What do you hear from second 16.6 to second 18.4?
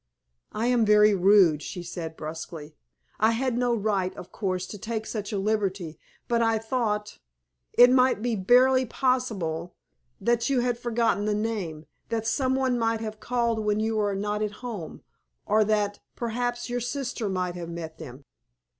your sister might have met them."